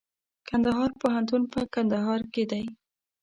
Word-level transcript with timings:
کندهار 0.47 0.91
پوهنتون 0.99 1.41
په 1.53 1.59
کندهار 1.73 2.21
کي 2.33 2.43
دئ. 2.51 2.65